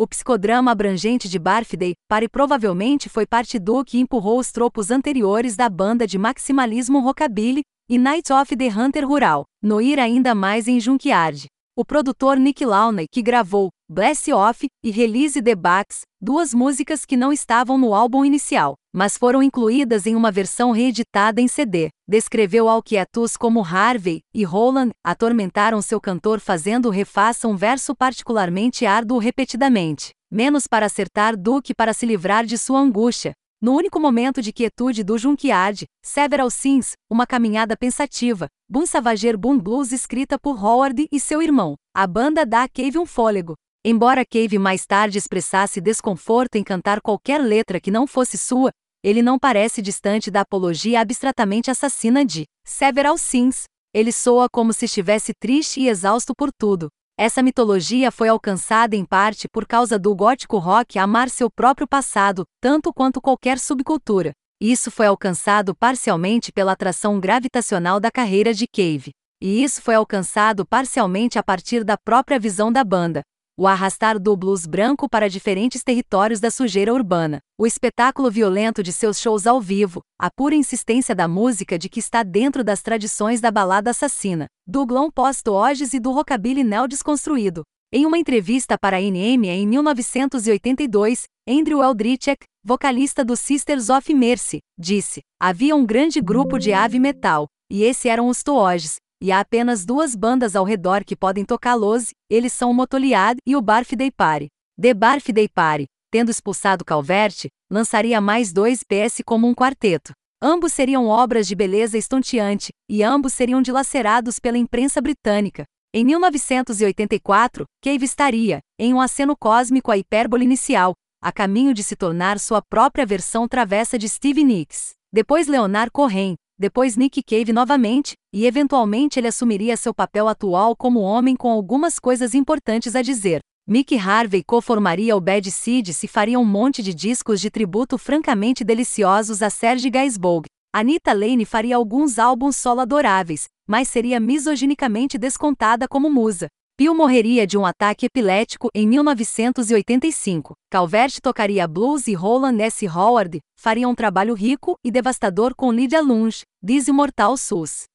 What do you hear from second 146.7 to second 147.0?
Pio